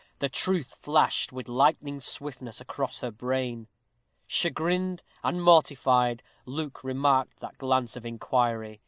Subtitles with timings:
[0.17, 3.67] The truth flashed with lightning swiftness across her brain.
[4.25, 8.79] Chagrined and mortified, Luke remarked that glance of inquiry.